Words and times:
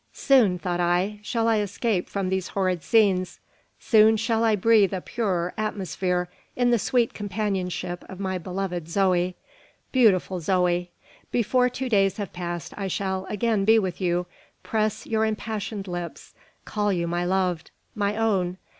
"Soon," 0.13 0.57
thought 0.57 0.79
I, 0.79 1.19
"shall 1.21 1.47
I 1.47 1.59
escape 1.59 2.09
from 2.09 2.29
these 2.29 2.47
horrid 2.47 2.81
scenes; 2.81 3.39
soon 3.77 4.17
shall 4.17 4.43
I 4.43 4.55
breathe 4.55 4.95
a 4.95 4.99
purer 4.99 5.53
atmosphere 5.59 6.27
in 6.55 6.71
the 6.71 6.79
sweet 6.79 7.13
companionship 7.13 8.03
of 8.09 8.19
my 8.19 8.39
beloved 8.39 8.89
Zoe. 8.89 9.35
Beautiful 9.91 10.39
Zoe! 10.39 10.89
before 11.29 11.69
two 11.69 11.87
days 11.87 12.17
have 12.17 12.33
passed 12.33 12.73
I 12.77 12.87
shall 12.87 13.27
again 13.29 13.63
be 13.63 13.77
with 13.77 14.01
you, 14.01 14.25
press 14.63 15.05
your 15.05 15.23
impassioned 15.23 15.87
lips, 15.87 16.33
call 16.65 16.91
you 16.91 17.05
my 17.07 17.23
loved: 17.23 17.69
my 17.93 18.17
own! 18.17 18.57